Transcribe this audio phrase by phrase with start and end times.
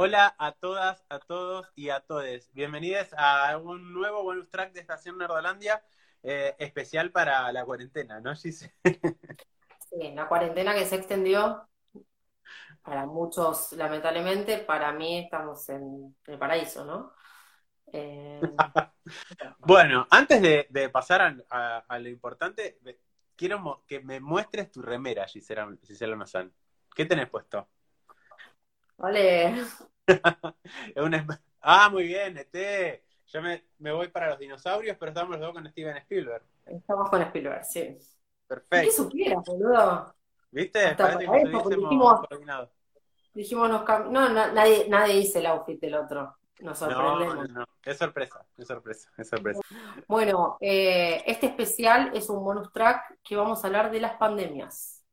[0.00, 2.52] Hola a todas, a todos y a todes.
[2.54, 5.82] Bienvenidos a un nuevo bonus track de Estación Nerdolandia,
[6.22, 8.76] eh, especial para la cuarentena, ¿no, Gise?
[8.84, 11.68] Sí, la cuarentena que se extendió
[12.84, 17.12] para muchos, lamentablemente, para mí estamos en el paraíso, ¿no?
[17.92, 18.40] Eh,
[19.58, 22.78] bueno, antes de, pasar a, lo importante,
[23.34, 26.52] quiero que me muestres tu remera, Gisela, Gisela Mazán.
[26.94, 27.68] ¿Qué tenés puesto?
[28.98, 29.64] Vale.
[31.60, 33.04] Ah, muy bien, este.
[33.26, 36.42] Yo me, voy para los dinosaurios, pero estamos los dos con Steven Spielberg.
[36.64, 37.98] Estamos con Spielberg, sí.
[38.46, 38.86] Perfecto.
[38.86, 40.14] ¿Qué supieras, boludo?
[40.50, 40.96] ¿Viste?
[40.96, 42.20] dijimos,
[43.34, 46.38] dijimos nos no, nadie, nadie dice el outfit del otro.
[46.60, 47.48] Nos sorprendemos.
[47.50, 49.60] No, no, Es sorpresa, es sorpresa, es sorpresa.
[50.06, 55.04] Bueno, eh, este especial es un bonus track que vamos a hablar de las pandemias.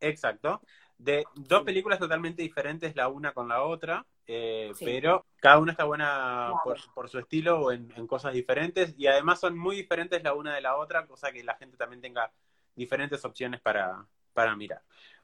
[0.00, 0.60] Exacto
[0.98, 5.84] de dos películas totalmente diferentes la una con la otra, eh, pero cada una está
[5.84, 6.52] buena
[6.94, 10.60] por, su estilo o en, cosas diferentes y además son muy diferentes la una de
[10.60, 12.32] la otra, cosa que la gente también tenga
[12.74, 14.82] diferentes opciones para, para mirar.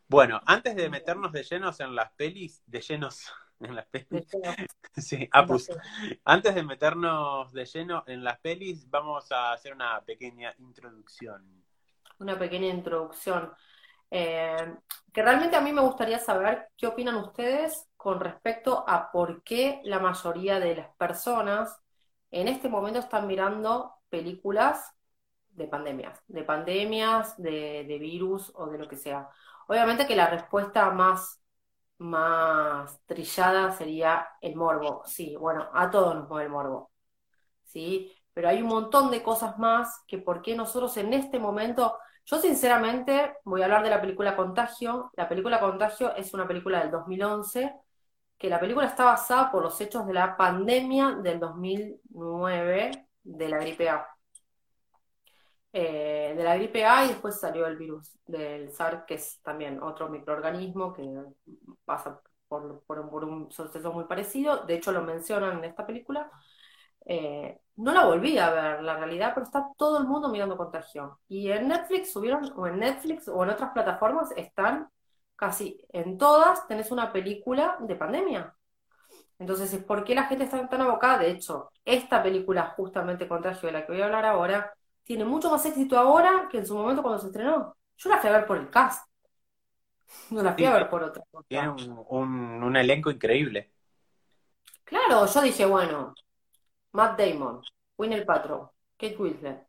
[0.08, 4.28] Bueno, antes de meternos de llenos en las pelis, de llenos en las pelis,
[4.96, 5.70] sí, apus.
[6.24, 11.64] Antes de meternos de lleno en las pelis, vamos a hacer una pequeña introducción.
[12.18, 13.52] Una pequeña introducción.
[14.14, 14.74] Eh,
[15.10, 19.80] que realmente a mí me gustaría saber qué opinan ustedes con respecto a por qué
[19.84, 21.80] la mayoría de las personas
[22.30, 24.94] en este momento están mirando películas
[25.52, 29.30] de pandemias, de pandemias, de, virus o de lo que sea.
[29.66, 31.42] Obviamente que la respuesta más,
[31.96, 35.02] más trillada sería el morbo.
[35.06, 36.90] Sí, bueno, a todos nos mueve el morbo.
[37.64, 38.12] ¿sí?
[38.34, 42.38] Pero hay un montón de cosas más que por qué nosotros en este momento yo
[42.40, 45.10] sinceramente voy a hablar de la película Contagio.
[45.16, 47.74] La película Contagio es una película del 2011,
[48.38, 53.58] que la película está basada por los hechos de la pandemia del 2009 de la
[53.58, 54.06] gripe A.
[55.74, 59.82] Eh, de la gripe A y después salió el virus del SARS, que es también
[59.82, 61.08] otro microorganismo que
[61.84, 64.64] pasa por, por un suceso muy parecido.
[64.64, 66.30] De hecho, lo mencionan en esta película.
[67.06, 71.20] Eh, no la volví a ver, la realidad, pero está todo el mundo mirando Contagio.
[71.28, 74.88] Y en Netflix subieron, o en Netflix o en otras plataformas, están
[75.36, 78.54] casi en todas, tenés una película de pandemia.
[79.38, 81.18] Entonces, ¿por qué la gente está tan abocada?
[81.18, 84.72] De hecho, esta película, justamente Contagio, de la que voy a hablar ahora,
[85.04, 87.76] tiene mucho más éxito ahora que en su momento cuando se estrenó.
[87.96, 89.06] Yo la fui a ver por el cast.
[90.30, 91.46] No la fui a ver por otra cosa.
[91.48, 93.70] Tiene un, un elenco increíble.
[94.84, 96.14] Claro, yo dije, bueno,
[96.92, 97.60] Matt Damon,
[97.96, 99.66] Winnie Paltrow, Kate Winslet,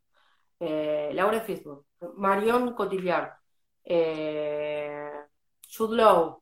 [0.59, 1.43] eh, Laura
[2.17, 3.31] Marion Cotillard,
[3.83, 5.11] eh,
[5.75, 6.41] Jude Law,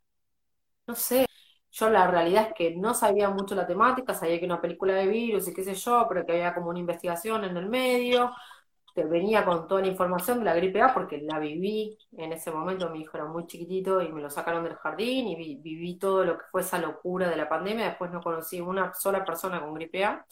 [0.88, 1.26] no sé,
[1.72, 4.94] yo la realidad es que no sabía mucho la temática, sabía que era una película
[4.96, 8.32] de virus y qué sé yo, pero que había como una investigación en el medio,
[8.94, 12.52] te venía con toda la información de la gripe A porque la viví en ese
[12.52, 16.26] momento, mi hijo era muy chiquitito y me lo sacaron del jardín y viví todo
[16.26, 19.74] lo que fue esa locura de la pandemia, después no conocí una sola persona con
[19.74, 20.26] gripe A.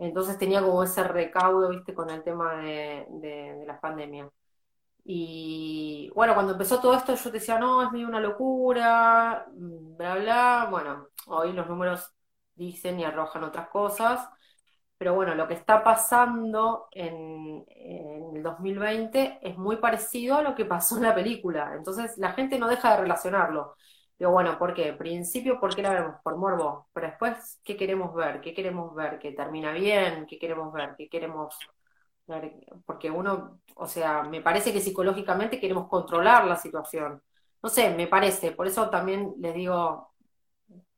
[0.00, 4.30] Entonces tenía como ese recaudo, viste, con el tema de, de, las pandemias.
[5.04, 10.68] Y bueno, cuando empezó todo esto yo decía, no, es medio una locura, bla, bla.
[10.70, 12.14] Bueno, hoy los números
[12.54, 14.28] dicen y arrojan otras cosas.
[14.98, 20.54] Pero bueno, lo que está pasando en, en, el 2020 es muy parecido a lo
[20.54, 21.74] que pasó en la película.
[21.76, 23.76] Entonces la gente no deja de relacionarlo.
[24.20, 24.92] Digo, bueno, ¿por qué?
[24.92, 26.16] principio, ¿por qué la vemos?
[26.22, 26.88] Por morbo.
[26.92, 28.42] Pero después, ¿qué queremos ver?
[28.42, 29.18] ¿Qué queremos ver?
[29.18, 30.26] ¿Que termina bien?
[30.26, 30.94] ¿Qué queremos ver?
[30.98, 31.56] ¿Qué queremos
[32.26, 32.52] ver?
[32.84, 37.22] Porque uno, o sea, me parece que psicológicamente queremos controlar la situación.
[37.62, 38.52] No sé, me parece.
[38.52, 40.12] Por eso también les digo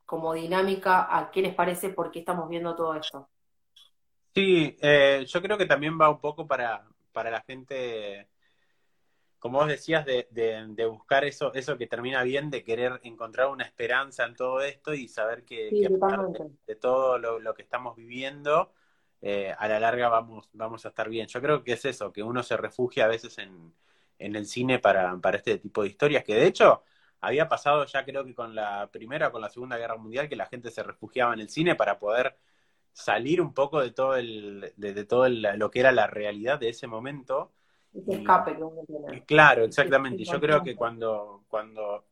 [0.07, 3.31] como dinámica a qué les parece por qué estamos viendo todo esto.
[4.35, 8.29] Sí, eh, yo creo que también va un poco para, para la gente
[9.43, 13.65] como vos decías, de, de, buscar eso, eso que termina bien, de querer encontrar una
[13.65, 15.69] esperanza en todo esto y saber que,
[16.65, 18.73] de, todo lo, que estamos viviendo,
[19.21, 21.27] eh, a la larga vamos, vamos a estar bien.
[21.27, 23.75] Yo creo que es eso, que uno se refugia a veces en,
[24.21, 26.85] en el cine para, para este tipo de historias, que de hecho
[27.21, 30.37] había pasado ya creo que con la Primera o con la Segunda Guerra Mundial, que
[30.37, 32.37] la gente se refugiaba en el cine para poder
[32.93, 36.69] salir un poco de todo, el, de, de todo lo que era la realidad de
[36.69, 37.51] ese momento
[37.95, 39.25] ese escape que uno tiene.
[39.25, 40.25] Claro, exactamente.
[40.25, 42.05] Yo creo que cuando, cuando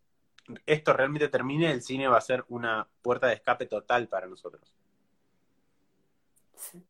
[0.66, 4.72] esto realmente termine, el cine va a ser una puerta de escape total para nosotros.
[6.54, 6.84] Sí,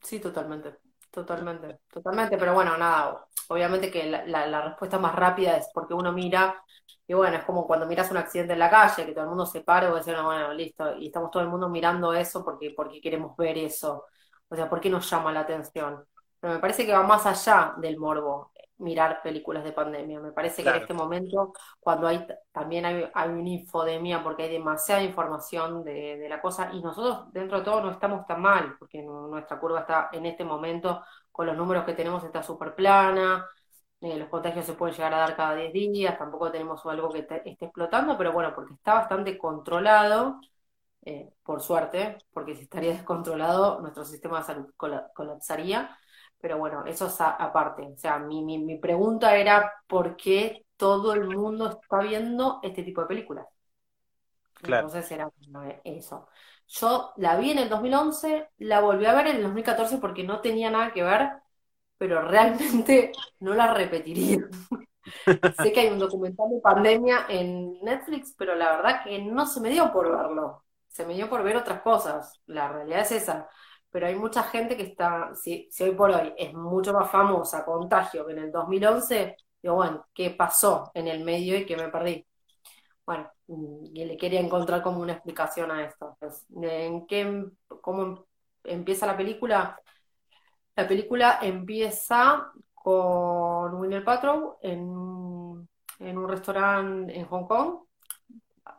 [0.00, 0.78] sí totalmente.
[1.10, 6.62] totalmente, totalmente, pero bueno, nada, obviamente que la, respuesta más rápida es porque uno mira,
[7.06, 9.46] y bueno, es como cuando miras un accidente en la calle, que todo el mundo
[9.46, 12.72] se para y dice, no, bueno, listo, y estamos todo el mundo mirando eso porque,
[12.76, 14.06] porque queremos ver eso,
[14.48, 16.04] o sea, ¿por qué nos llama la atención?
[16.40, 20.20] Pero me parece que va más allá del morbo mirar películas de pandemia.
[20.20, 24.50] Me parece que en este momento, cuando hay también hay, hay una infodemia, porque hay
[24.50, 29.02] demasiada información de, la cosa, y nosotros dentro de todo no estamos tan mal, porque
[29.02, 31.02] nuestra curva está en este momento,
[31.32, 33.46] con los números que tenemos, está súper plana.
[34.00, 37.20] Eh, los contagios se pueden llegar a dar cada 10 días, tampoco tenemos algo que
[37.20, 40.40] esté explotando, pero bueno, porque está bastante controlado,
[41.04, 45.98] eh, por suerte, porque si estaría descontrolado, nuestro sistema de salud colapsaría
[46.40, 47.82] pero bueno, eso es aparte.
[47.82, 53.00] O sea, mi, mi, pregunta era por qué todo el mundo está viendo este tipo
[53.00, 53.46] de películas.
[54.54, 54.86] Claro.
[54.86, 55.30] Entonces era
[55.84, 56.28] eso.
[56.68, 60.40] Yo la vi en el 2011, la volví a ver en el 2014 porque no
[60.40, 61.30] tenía nada que ver,
[61.96, 64.38] pero realmente no la repetiría.
[65.62, 69.60] sé que hay un documental de pandemia en Netflix, pero la verdad que no se
[69.60, 70.64] me dio por verlo.
[70.88, 72.40] Se me dio por ver otras cosas.
[72.46, 73.48] La realidad es esa
[73.90, 78.26] pero hay mucha gente que está, si, hoy por hoy es mucho más famosa Contagio
[78.26, 82.26] que en el 2011, digo, bueno, ¿qué pasó en el medio y que me perdí?
[83.06, 86.16] Bueno, y le quería encontrar como una explicación a esto.
[86.20, 87.46] Pues, ¿En qué,
[87.80, 88.26] cómo
[88.64, 89.78] empieza la película?
[90.76, 95.68] La película empieza con Winner Patrow en,
[96.00, 97.80] en un restaurante en Hong Kong,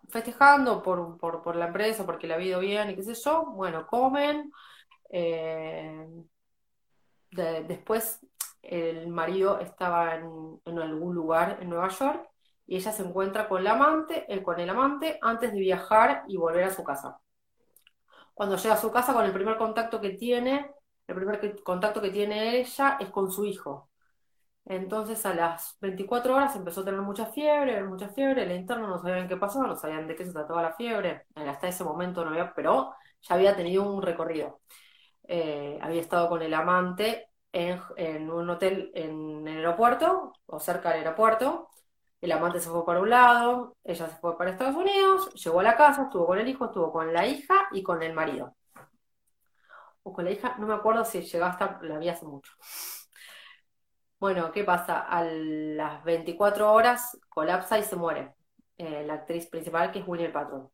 [0.10, 3.46] festejando por, por, por la empresa, porque le ha ido bien y qué sé yo.
[3.48, 4.52] Bueno, comen,
[5.10, 6.08] eh,
[7.32, 8.20] después
[8.62, 12.30] el marido estaba en, algún lugar en Nueva York
[12.68, 16.66] y ella se encuentra con, amante, eh, con el amante antes de viajar y volver
[16.66, 17.20] a su casa.
[18.34, 20.72] Cuando llega a su casa, con el primer contacto que tiene,
[21.08, 23.90] el primer contacto que tiene ella es con su hijo.
[24.66, 29.00] Entonces a las 24 horas empezó a tener mucha fiebre, mucha fiebre, el interno no
[29.02, 32.32] sabían qué pasó, no sabían de qué se trataba la fiebre, hasta ese momento no
[32.32, 34.62] había, pero ya había tenido un recorrido.
[35.32, 41.00] Eh, había estado con el amante en, un hotel en el aeropuerto o cerca del
[41.00, 41.70] aeropuerto.
[42.22, 45.64] El amante se fue para un lado, ella se fue para Estados Unidos, llegó a
[45.64, 48.56] la casa, estuvo con el hijo, estuvo con la hija y con el marido.
[50.04, 52.52] O con la hija, no me acuerdo si llegó hasta, la vi hace mucho.
[54.20, 55.02] Bueno, ¿qué pasa?
[55.02, 58.34] A las 24 horas colapsa y se muere
[58.78, 60.70] eh, la actriz principal, que es Winnie el Patrón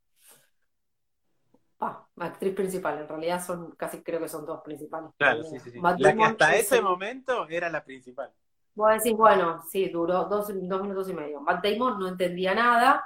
[2.18, 5.12] actriz principal, en realidad son casi creo que son dos principales.
[5.18, 5.80] Claro, sí, sí, sí.
[5.82, 8.32] la que hasta ese momento era la principal.
[8.74, 11.40] Vos decís, bueno, sí, duró dos, minutos y medio.
[11.40, 13.06] Matt Damon no entendía nada,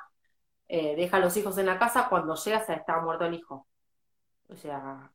[0.67, 3.67] eh, deja a los hijos en la casa, cuando llega se estaba muerto el hijo.
[4.47, 5.11] O sea,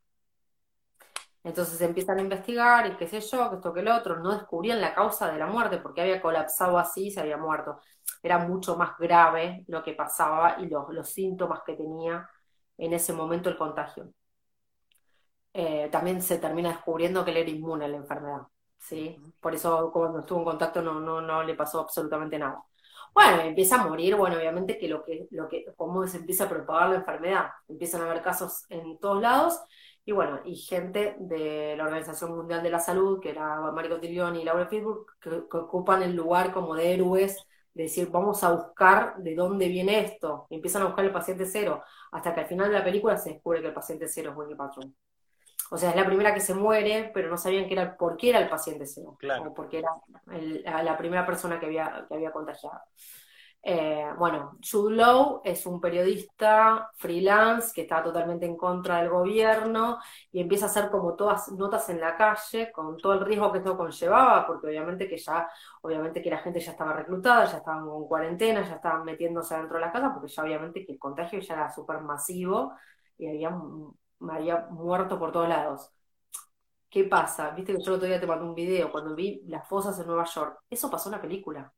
[1.42, 4.80] entonces empiezan a investigar y qué sé yo, que esto que el otro, no descubrían
[4.80, 7.80] la causa de la muerte, porque había colapsado así y se había muerto.
[8.22, 12.28] Era mucho más grave lo que pasaba y los, los síntomas que tenía
[12.78, 14.12] en ese momento el contagio.
[15.52, 18.42] Eh, también se termina descubriendo que él era inmune a la enfermedad,
[18.78, 19.16] ¿sí?
[19.40, 22.64] Por eso cuando estuvo en contacto no, no, no le pasó absolutamente nada.
[23.14, 26.48] Bueno, empieza a morir, bueno, obviamente que lo que, lo que, cómo se empieza a
[26.48, 29.60] propagar la enfermedad, empiezan a haber casos en todos lados,
[30.04, 34.36] y bueno, y gente de la Organización Mundial de la Salud, que era Mario Tilión
[34.36, 37.46] y Laura Facebook, que, que, ocupan el lugar como de héroes
[37.82, 41.82] decir, vamos a buscar de dónde viene esto, y empiezan a buscar el paciente cero,
[42.12, 44.56] hasta que al final de la película se descubre que el paciente cero es Winnie
[44.56, 44.94] Patron.
[45.70, 48.30] O sea, es la primera que se muere, pero no sabían que era, por qué
[48.30, 49.50] era el paciente cero, claro.
[49.50, 52.80] o porque era la primera persona que había, que había contagiado.
[53.66, 59.98] Eh, bueno, Jude es un periodista freelance que está totalmente en contra del gobierno
[60.30, 63.58] y empieza a hacer como todas notas en la calle con todo el riesgo que
[63.58, 65.48] esto conllevaba, porque obviamente que ya,
[65.80, 69.76] obviamente que la gente ya estaba reclutada, ya estaban en cuarentena, ya estaban metiéndose dentro
[69.78, 72.74] de la casa, porque ya obviamente que el contagio ya era súper masivo
[73.16, 73.56] y había,
[74.30, 75.90] había muerto por todos lados.
[76.90, 77.50] ¿Qué pasa?
[77.50, 80.06] Viste que yo el otro día te mandé un video cuando vi las fosas en
[80.06, 80.60] Nueva York.
[80.70, 81.72] Eso pasó en la película.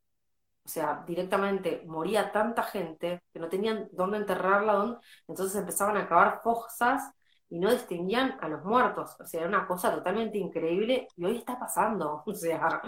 [0.67, 4.97] O sea, directamente moría tanta gente que no tenían dónde enterrarla, dónde...
[5.25, 7.09] entonces empezaban a cavar fosas
[7.47, 9.15] y no distinguían a los muertos.
[9.17, 12.21] O sea, era una cosa totalmente increíble y hoy está pasando.
[12.27, 12.81] O sea,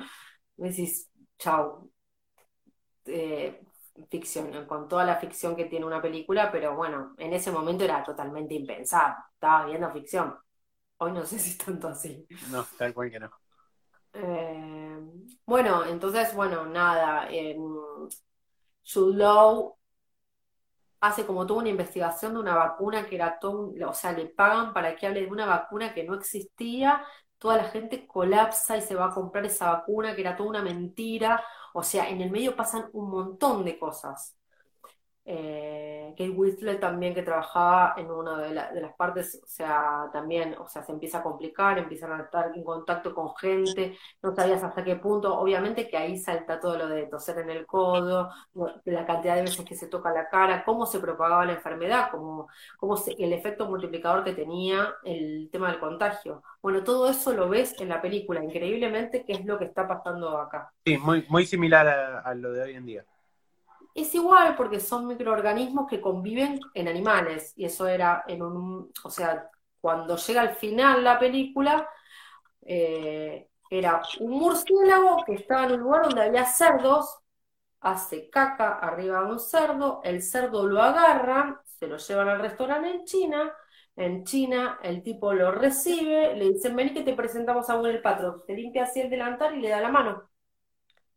[0.57, 1.89] decís, chau.
[3.05, 3.61] Eh,
[4.09, 8.03] ficción, con toda la ficción que tiene una película, pero bueno, en ese momento era
[8.03, 9.15] totalmente impensado.
[9.33, 10.35] Estaba viendo ficción.
[10.97, 12.27] Hoy no sé si es tanto así.
[12.51, 13.31] No, tal cual que no.
[14.13, 14.99] Eh,
[15.45, 17.27] bueno, entonces, bueno, nada.
[17.31, 17.55] Eh,
[21.01, 24.73] hace como toda una investigación de una vacuna que era todo, o sea, le pagan
[24.73, 27.03] para que hable de una vacuna que no existía,
[27.37, 30.61] toda la gente colapsa y se va a comprar esa vacuna que era toda una
[30.63, 31.41] mentira.
[31.73, 34.35] O sea, en el medio pasan un montón de cosas.
[35.25, 40.67] Eh, Kate Winslet también que trabajaba en una de, las partes, o sea, también, o
[40.67, 44.83] sea, se empieza a complicar, empiezan a estar en contacto con gente, no sabías hasta
[44.83, 48.31] qué punto, obviamente que ahí salta todo lo de toser en el codo,
[48.85, 52.47] la cantidad de veces que se toca la cara, cómo se propagaba la enfermedad, cómo,
[52.77, 56.41] cómo el efecto multiplicador que tenía el tema del contagio.
[56.61, 60.37] Bueno, todo eso lo ves en la película, increíblemente, qué es lo que está pasando
[60.39, 60.71] acá.
[60.85, 63.05] Sí, muy, muy similar a lo de hoy en día.
[63.99, 69.09] Es igual porque son microorganismos que conviven en animales y eso era en un, o
[69.09, 69.49] sea,
[69.81, 71.87] cuando llega al final la película,
[72.63, 77.19] eh, era un murciélago que estaba en un lugar donde había cerdos,
[77.81, 82.91] hace caca arriba de un cerdo, el cerdo lo agarran, se lo llevan al restaurante
[82.91, 83.53] en China,
[83.95, 88.01] en China el tipo lo recibe, le dicen, vení que te presentamos a un el
[88.01, 90.29] patrón, te limpia así el delantal y le da la mano,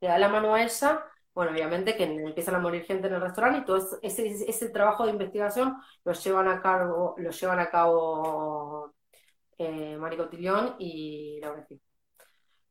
[0.00, 3.20] le da la mano a ella bueno, obviamente que empiezan a morir gente en el
[3.20, 7.70] restaurante y todo ese, ese trabajo de investigación lo llevan a cabo, lo llevan a
[7.70, 8.94] cabo
[9.56, 11.66] eh, Marico Tilión y Laura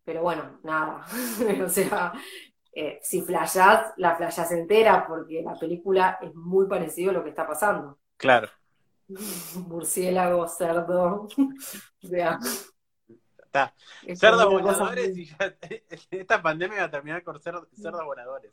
[0.03, 1.05] Pero bueno, nada,
[1.65, 2.13] o sea,
[2.73, 7.29] eh, si flashás, la flashás entera porque la película es muy parecido a lo que
[7.29, 7.99] está pasando.
[8.15, 8.47] Claro.
[9.67, 11.27] Murciélago, cerdo,
[12.03, 12.39] o sea...
[14.15, 15.55] Cerdos voladores y ya,
[16.11, 17.67] esta pandemia va a terminar con cerdos,
[18.05, 18.51] voladores.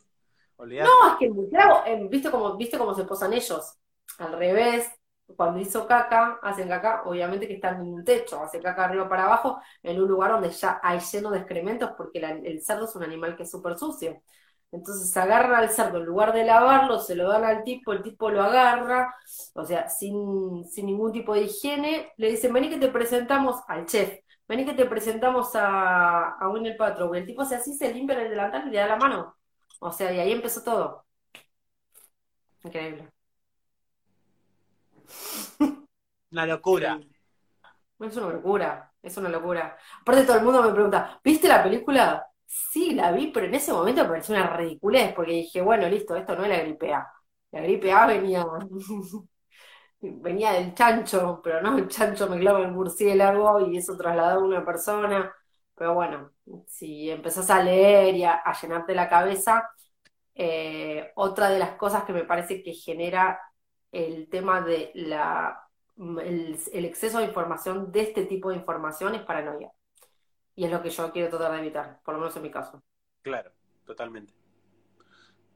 [0.59, 0.67] No,
[1.13, 3.77] es que el murciélago, ¿viste cómo, ¿viste cómo se posan ellos?
[4.19, 4.89] Al revés,
[5.37, 9.25] cuando hizo caca, hacen caca, obviamente que están en un techo, hace caca arriba para
[9.25, 13.05] abajo, en un lugar donde ya hay lleno de excrementos, porque el cerdo es un
[13.05, 14.21] animal que es súper sucio.
[14.71, 18.29] Entonces agarran al cerdo, en lugar de lavarlo, se lo dan al tipo, el tipo
[18.31, 19.15] lo agarra,
[19.55, 23.87] o sea, sin, sin ningún tipo de higiene, le dicen, vení que te presentamos al
[23.87, 27.15] chef vení que te presentamos a, a Winnie el Patrón.
[27.15, 29.37] El tipo hace así, se limpia el delantal y le da la mano.
[29.81, 31.07] O sea, y ahí empezó todo.
[32.65, 33.09] Increíble.
[36.33, 37.01] Una locura.
[37.99, 39.77] Es una locura, es una locura.
[40.03, 42.25] Aparte todo el mundo me pregunta, ¿viste la película?
[42.47, 46.15] Sí, la vi, pero en ese momento me pareció una ridiculez, porque dije, bueno, listo,
[46.17, 47.07] esto no es la gripe A.
[47.51, 48.45] La gripe A venía
[50.01, 54.45] venía del chancho, pero no, el chancho me clava el murciélago y eso trasladó a
[54.45, 55.35] una persona.
[55.75, 56.33] Pero bueno,
[56.67, 59.71] si empezás a leer y a, llenarte la cabeza,
[60.35, 63.41] eh, otra de las cosas que me parece que genera
[63.93, 69.73] el tema de la el, exceso de información, de este tipo de información, es paranoia.
[70.55, 72.83] Y es lo que yo quiero tratar de evitar, por lo menos en mi caso.
[73.23, 73.53] Claro,
[73.85, 74.35] totalmente.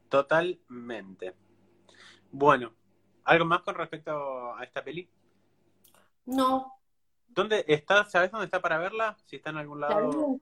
[0.08, 1.34] Totalmente.
[2.30, 2.74] Bueno,
[3.24, 5.08] ¿Algo más con respecto a esta peli?
[6.26, 6.78] No.
[7.28, 8.04] ¿Dónde está?
[8.04, 9.16] ¿Sabes dónde está para verla?
[9.24, 10.38] Si está en algún lado.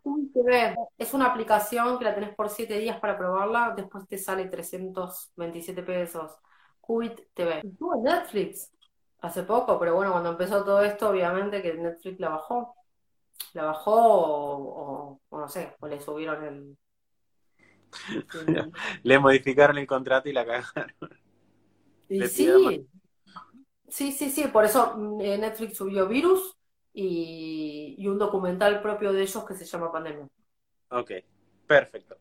[0.99, 5.83] Es una aplicación que la tenés por 7 días para probarla, después te sale 327
[5.83, 6.33] pesos.
[6.85, 7.61] Quit TV.
[7.65, 8.73] Estuvo en Netflix
[9.21, 12.75] hace poco, pero bueno, cuando empezó todo esto, obviamente que Netflix la bajó.
[13.53, 16.77] La bajó o, no sé, o le subieron el...
[19.03, 20.95] le modificaron el contrato y la cagaron
[22.29, 22.89] sí.
[23.89, 26.57] sí, sí, sí, por eso mm, eh, Netflix subió Virus
[26.93, 30.29] y, un documental propio de ellos que se llama Pandemia.
[30.91, 31.13] Ok,
[31.67, 32.19] perfecto.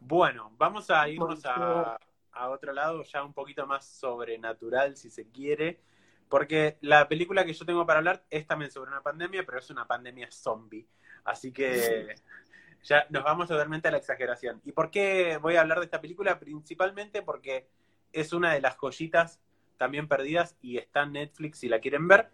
[0.00, 1.98] Bueno, vamos a irnos a,
[2.32, 5.80] a otro lado, ya un poquito más sobrenatural, si se quiere,
[6.28, 9.70] porque la película que yo tengo para hablar es también sobre una pandemia, pero es
[9.70, 10.86] una pandemia zombie.
[11.24, 12.14] Así que
[12.82, 14.60] ya nos vamos totalmente a la exageración.
[14.64, 16.38] ¿Y por qué voy a hablar de esta película?
[16.38, 17.68] Principalmente porque
[18.12, 19.40] es una de las joyitas
[19.76, 22.30] también perdidas y está en Netflix si la quieren ver.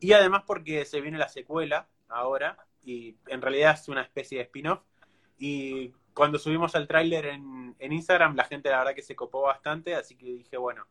[0.00, 4.44] Y además porque se viene la secuela ahora y en realidad es una especie de
[4.44, 4.80] spin-off.
[5.38, 9.94] Y cuando subimos el tráiler en, Instagram la gente la verdad que se copó bastante,
[9.94, 10.86] así que dije, bueno,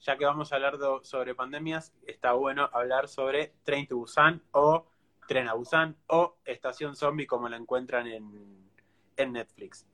[0.00, 4.86] ya que vamos a hablar sobre pandemias, está bueno hablar sobre Train to Busan o
[5.26, 8.70] Tren a Busan o Estación Zombie como la encuentran en,
[9.16, 9.86] en Netflix.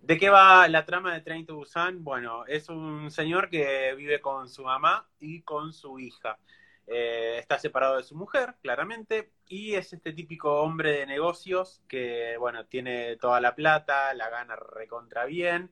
[0.00, 2.02] ¿De qué va la trama de Train to Busan?
[2.02, 6.38] Bueno, es un señor que vive con su mamá y con su hija.
[6.86, 12.36] Eh, está separado de su mujer, claramente, y es este típico hombre de negocios que,
[12.38, 15.70] bueno, tiene toda la plata, la gana recontra bien,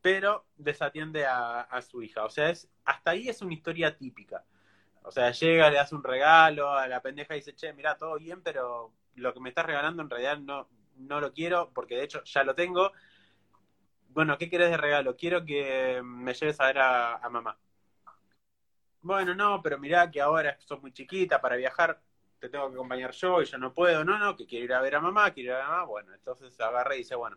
[0.00, 2.24] pero desatiende a, su hija.
[2.24, 4.44] O sea, es, hasta ahí es una historia típica.
[5.02, 8.42] O sea, llega, le hace un regalo, a la pendeja dice, che, mira, todo bien,
[8.42, 12.22] pero lo que me estás regalando en realidad no, no lo quiero, porque de hecho
[12.24, 12.92] ya lo tengo
[14.16, 15.14] bueno, ¿qué querés de regalo?
[15.14, 17.58] Quiero que me lleves a ver a, mamá.
[19.02, 22.00] Bueno, no, pero mirá que ahora sos muy chiquita para viajar.
[22.38, 24.80] te tengo que acompañar yo y yo no puedo, no, no, que quiero ir a
[24.80, 27.36] ver a mamá, quiero ir a mamá, bueno, entonces agarra y dice, bueno,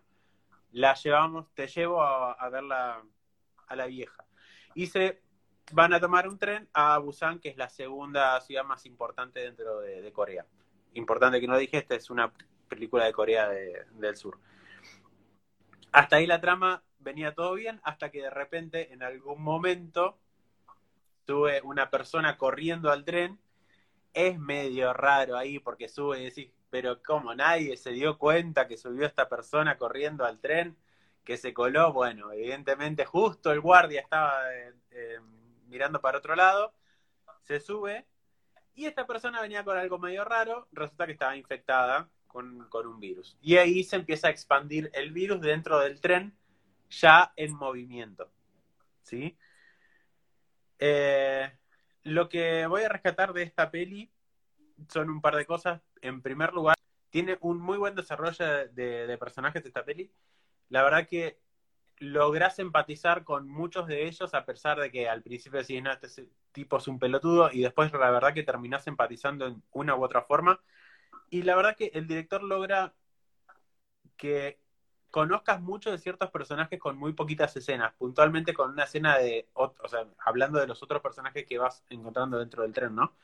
[0.71, 3.03] la llevamos, te llevo a, a ver la,
[3.67, 4.23] a la vieja.
[4.73, 5.21] Y se
[5.73, 9.81] van a tomar un tren a Busan, que es la segunda ciudad más importante dentro
[9.81, 10.45] de, Corea.
[10.93, 12.31] Importante que no dije, esta es una
[12.69, 14.39] película de Corea de, del Sur.
[15.91, 20.17] Hasta ahí la trama venía todo bien, hasta que de repente, en algún momento,
[21.25, 23.39] sube una persona corriendo al tren.
[24.13, 28.77] Es medio raro ahí porque sube y decís, pero ¿cómo nadie se dio cuenta que
[28.77, 30.77] subió esta persona corriendo al tren?
[31.23, 35.19] Que se coló, bueno, evidentemente justo el guardia estaba eh, eh,
[35.67, 36.73] mirando para otro lado,
[37.43, 38.05] se sube
[38.75, 43.01] y esta persona venía con algo medio raro, resulta que estaba infectada con, con, un
[43.01, 43.37] virus.
[43.41, 46.33] Y ahí se empieza a expandir el virus dentro del tren
[46.89, 48.31] ya en movimiento.
[49.03, 49.37] ¿Sí?
[50.79, 51.51] Eh,
[52.03, 54.09] lo que voy a rescatar de esta peli
[54.87, 55.81] son un par de cosas.
[56.01, 56.77] En primer lugar,
[57.09, 60.11] tiene un muy buen desarrollo de, personajes de esta peli.
[60.69, 61.39] La verdad que
[61.97, 66.29] lográs empatizar con muchos de ellos a pesar de que al principio decís, no, este
[66.53, 70.21] tipo es un pelotudo y después la verdad que terminás empatizando en una u otra
[70.21, 70.61] forma.
[71.29, 72.93] Y la verdad que el director logra
[74.17, 74.59] que
[75.11, 79.73] conozcas mucho de ciertos personajes con muy poquitas escenas, puntualmente con una escena de, o
[79.87, 83.15] sea, hablando de los otros personajes que vas encontrando dentro del tren, ¿no?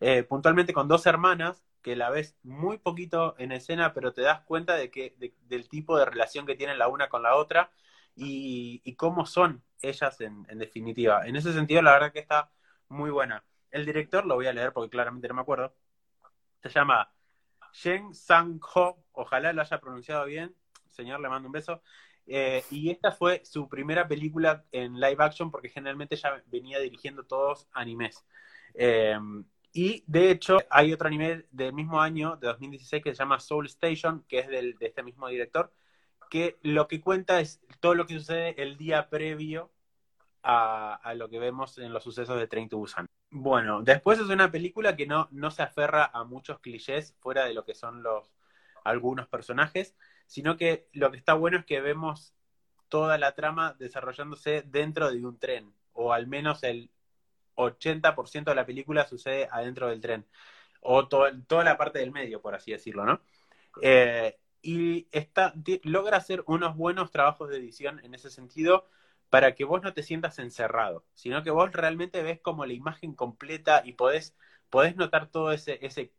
[0.00, 4.42] Eh, puntualmente con dos hermanas que la ves muy poquito en escena, pero te das
[4.42, 7.72] cuenta de que de, del tipo de relación que tienen la una con la otra
[8.14, 11.26] y, y cómo son ellas en, en, definitiva.
[11.26, 12.50] En ese sentido, la verdad que está
[12.88, 13.44] muy buena.
[13.70, 15.74] El director, lo voy a leer porque claramente no me acuerdo,
[16.62, 17.12] se llama
[17.72, 20.54] Shen Sang-ho, ojalá lo haya pronunciado bien,
[20.90, 21.82] señor, le mando un beso.
[22.26, 27.24] Eh, y esta fue su primera película en live action porque generalmente ya venía dirigiendo
[27.24, 28.24] todos animes.
[28.74, 29.18] Eh,
[29.72, 33.66] y de hecho hay otro anime del mismo año, de 2016, que se llama Soul
[33.66, 35.72] Station, que es del, de este mismo director,
[36.30, 39.70] que lo que cuenta es todo lo que sucede el día previo
[40.42, 43.06] a, a lo que vemos en los sucesos de Train to Busan.
[43.30, 47.54] Bueno, después es una película que no, no se aferra a muchos clichés fuera de
[47.54, 48.32] lo que son los
[48.84, 49.94] algunos personajes,
[50.26, 52.34] sino que lo que está bueno es que vemos
[52.88, 56.90] toda la trama desarrollándose dentro de un tren, o al menos el
[57.56, 60.26] 80% de la película sucede adentro del tren,
[60.80, 63.20] o to toda la parte del medio, por así decirlo, ¿no?
[63.82, 68.86] Eh, y está, logra hacer unos buenos trabajos de edición en ese sentido
[69.30, 73.14] para que vos no te sientas encerrado, sino que vos realmente ves como la imagen
[73.14, 74.36] completa y podés,
[74.70, 76.12] podés notar todo ese, ese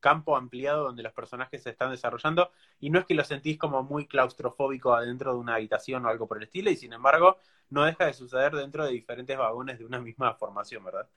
[0.00, 3.82] campo ampliado donde los personajes se están desarrollando y no es que lo sentís como
[3.82, 7.38] muy claustrofóbico adentro de una habitación o algo por el estilo y sin embargo
[7.70, 11.08] no deja de suceder dentro de diferentes vagones de una misma formación, ¿verdad?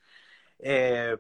[0.60, 1.16] Eh,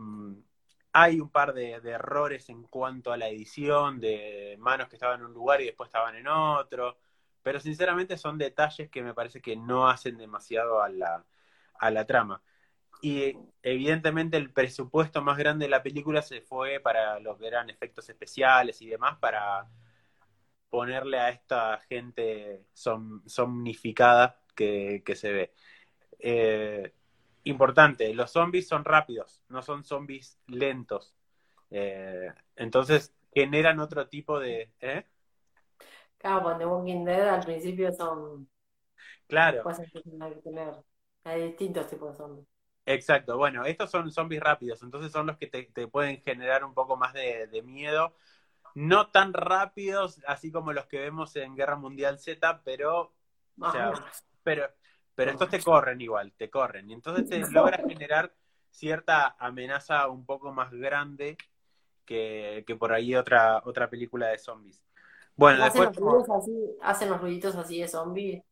[0.93, 5.19] hay un par de, de, errores en cuanto a la edición, de manos que estaban
[5.19, 6.97] en un lugar y después estaban en otro,
[7.45, 11.23] pero sinceramente son detalles que me parece que no hacen demasiado a la,
[11.75, 12.41] a la trama.
[13.03, 18.10] Y evidentemente el presupuesto más grande de la película se fue para los que efectos
[18.10, 19.69] especiales y demás, para
[20.71, 25.53] ponerle a esta gente som somnificada que, que se ve.
[26.17, 26.93] Eh,
[27.43, 31.13] importante, los zombies son rápidos, no son zombies lentos.
[31.69, 34.71] Eh, entonces generan otro tipo de...
[34.79, 35.05] ¿eh?
[36.17, 38.49] Claro, cuando The Walking Dead al principio son...
[39.28, 39.63] Claro.
[40.43, 40.75] Tener.
[41.23, 42.47] Hay distintos tipos de zombies.
[42.86, 46.75] Exacto, bueno, estos son zombies rápidos, entonces son los que te, te pueden generar un
[46.75, 48.15] poco más de, de, miedo.
[48.75, 53.13] No tan rápidos, así como los que vemos en Guerra Mundial Z, pero,
[53.60, 53.91] o sea,
[54.43, 54.69] pero,
[55.15, 56.89] pero estos te corren igual, te corren.
[56.91, 58.36] Y entonces te logra generar
[58.69, 61.38] cierta amenaza un poco más grande
[62.06, 64.84] que, que por ahí otra, otra película de zombies.
[65.38, 66.06] Bueno, ¿Hacen después.
[66.06, 68.43] Los ruidos así, ¿Hacen los ruiditos así de zombie?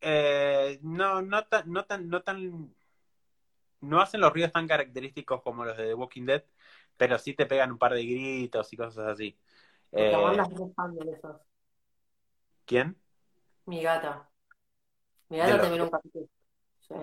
[0.00, 2.74] Eh, no, no tan, no tan, no tan
[3.80, 6.44] no hacen los ruidos tan característicos como los de The Walking Dead,
[6.96, 9.36] pero sí te pegan un par de gritos y cosas así.
[9.92, 10.12] Eh.
[12.64, 12.96] ¿Quién?
[13.66, 14.28] Mi gata.
[15.28, 16.26] Mi gata te mira un capítulo.
[16.80, 16.94] Sí.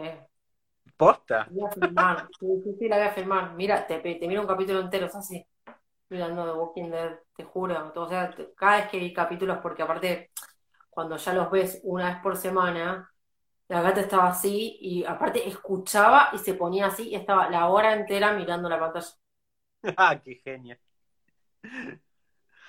[0.97, 1.47] ¿Posta?
[1.51, 2.27] La voy a filmar.
[2.39, 3.55] Sí, sí, sí, la voy a filmar.
[3.55, 5.45] Mira, te, te mira un capítulo entero, es así.
[6.09, 7.91] Mirando The Walking Dead, te juro.
[7.95, 10.31] O sea, cada vez que vi capítulos, porque aparte,
[10.89, 13.11] cuando ya los ves una vez por semana,
[13.67, 17.93] la gata estaba así y aparte escuchaba y se ponía así y estaba la hora
[17.93, 19.07] entera mirando la pantalla.
[19.97, 20.79] ah, qué genia.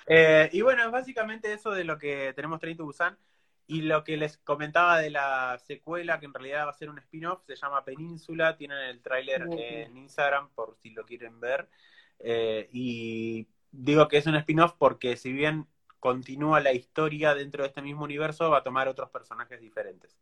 [0.06, 3.16] Eh, y bueno, es básicamente eso de lo que tenemos Train to Busan.
[3.66, 6.98] Y lo que les comentaba de la secuela, que en realidad va a ser un
[6.98, 8.56] spin-off, se llama Península.
[8.56, 11.68] Tienen el tráiler en Instagram por si lo quieren ver.
[12.20, 15.66] Eh, y digo que es un spin-off porque si bien
[15.98, 20.18] continúa la historia dentro de este mismo universo, va a tomar otros personajes diferentes.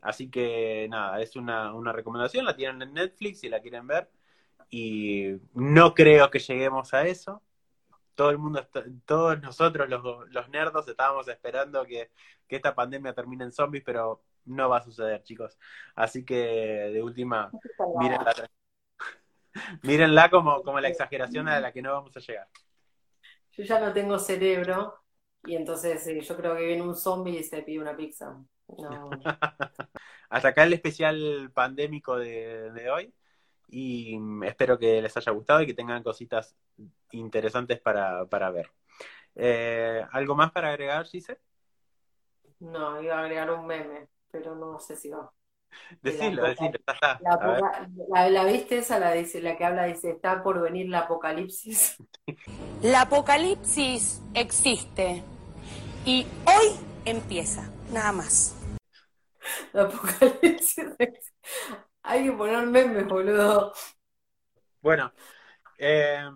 [0.00, 4.10] Así que nada, es una, una recomendación, la tienen en Netflix si la quieren ver.
[4.70, 7.42] Y no creo que lleguemos a eso.
[8.14, 12.10] Todo el mundo, está- todos nosotros los, los nerdos estábamos esperando que,
[12.46, 15.58] que esta pandemia termine en zombies, pero no va a suceder, chicos.
[15.94, 17.50] Así que de última,
[17.98, 18.34] mírenla,
[19.82, 22.48] mírenla como, como la exageración a la que no vamos a llegar.
[23.52, 24.94] Yo ya no tengo cerebro
[25.44, 28.36] y entonces eh, yo creo que viene un zombie y se pide una pizza.
[28.78, 29.10] No.
[30.30, 33.14] Hasta acá el especial pandémico de, de hoy
[33.68, 36.56] y espero que les haya gustado y que tengan cositas
[37.10, 38.70] interesantes para, para ver.
[39.34, 41.38] Eh, ¿Algo más para agregar, Gise?
[42.60, 45.30] No, iba a agregar un meme, pero no sé si va.
[46.02, 47.18] Decilo, la- decilo, está.
[47.22, 47.60] La,
[48.08, 51.96] la, la viste esa, la, dice, la que habla, dice, está por venir la apocalipsis.
[52.82, 55.22] La apocalipsis existe
[56.04, 58.56] y hoy empieza, nada más.
[59.72, 60.86] La apocalipsis.
[62.02, 63.72] Hay que poner memes, boludo.
[64.80, 65.12] Bueno,
[65.78, 66.28] eh,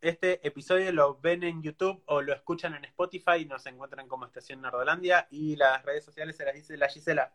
[0.00, 4.60] este episodio lo ven en YouTube o lo escuchan en Spotify, nos encuentran como Estación
[4.60, 7.32] Nerdolandia y las redes sociales se las dice la Gisela.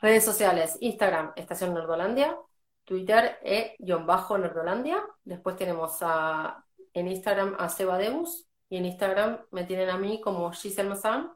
[0.00, 2.36] Redes sociales, Instagram, Estación Nerdolandia,
[2.84, 5.02] Twitter, e-nerdolandia.
[5.24, 10.20] Después tenemos a, en Instagram a Seba Deus y en Instagram me tienen a mí
[10.20, 11.32] como Giselle Mazán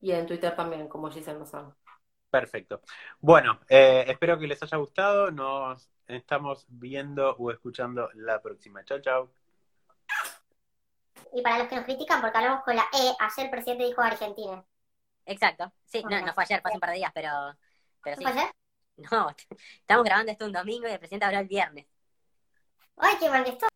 [0.00, 1.74] y en Twitter también como Giselle Mazán.
[2.30, 2.80] Perfecto.
[3.20, 5.30] Bueno, eh, espero que les haya gustado.
[5.30, 8.84] Nos estamos viendo o escuchando la próxima.
[8.84, 9.30] Chao, chao.
[11.32, 14.00] Y para los que nos critican porque hablamos con la E, ayer el presidente dijo
[14.00, 14.64] Argentina.
[15.26, 15.70] Exacto.
[15.84, 17.30] Sí, no, no fue ayer, fue hace un par de días, pero,
[18.02, 18.30] pero ¿No sí.
[18.30, 18.50] ayer?
[19.12, 19.28] No,
[19.80, 21.86] estamos grabando esto un domingo y el presidente habló el viernes.
[22.96, 23.66] Ay, qué mal que estoy.